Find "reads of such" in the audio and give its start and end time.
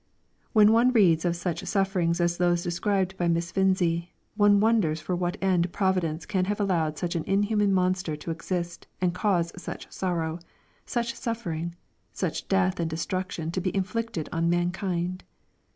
0.91-1.63